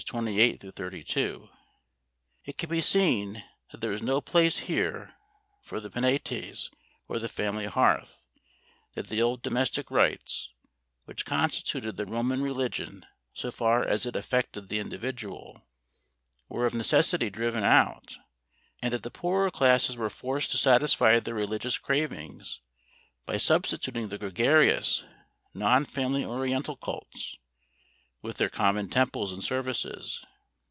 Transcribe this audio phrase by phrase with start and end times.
[0.03, 1.47] 28 32),
[2.45, 5.13] it can be seen that there was no place here
[5.61, 6.71] for the Penates
[7.07, 8.17] or the family hearth,
[8.93, 10.49] that the old domestic rites,
[11.05, 15.61] which constituted the Roman religion so far as it affected the individual,
[16.49, 18.17] were of necessity driven out
[18.81, 22.59] and that the poorer classes were forced to satisfy their religious cravings
[23.27, 25.05] by substituting the gregarious,
[25.53, 27.37] non family oriental cults,
[28.23, 30.23] with their common temples and services.